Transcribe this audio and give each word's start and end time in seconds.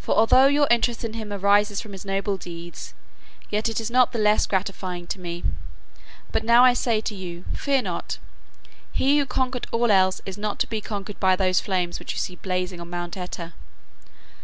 For 0.00 0.16
although 0.16 0.48
your 0.48 0.66
interest 0.72 1.04
in 1.04 1.12
him 1.12 1.32
arises 1.32 1.80
from 1.80 1.92
his 1.92 2.04
noble 2.04 2.36
deeds, 2.36 2.94
yet 3.48 3.68
it 3.68 3.80
is 3.80 3.92
not 3.92 4.10
the 4.10 4.18
less 4.18 4.44
gratifying 4.44 5.06
to 5.06 5.20
me. 5.20 5.44
But 6.32 6.42
now 6.42 6.64
I 6.64 6.74
say 6.74 7.00
to 7.02 7.14
you, 7.14 7.44
Fear 7.54 7.82
not. 7.82 8.18
He 8.90 9.18
who 9.20 9.24
conquered 9.26 9.68
all 9.70 9.92
else 9.92 10.20
is 10.26 10.36
not 10.36 10.58
to 10.58 10.66
be 10.66 10.80
conquered 10.80 11.20
by 11.20 11.36
those 11.36 11.60
flames 11.60 12.00
which 12.00 12.10
you 12.12 12.18
see 12.18 12.34
blazing 12.34 12.80
on 12.80 12.90
Mount 12.90 13.16
Oeta. 13.16 13.52